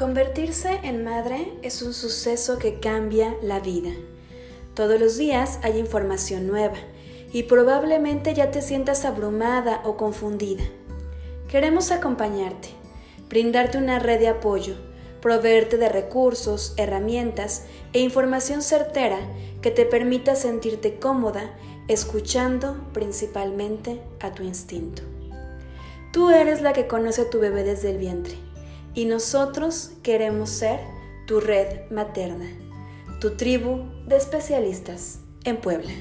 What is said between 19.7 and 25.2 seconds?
te permita sentirte cómoda escuchando principalmente a tu instinto.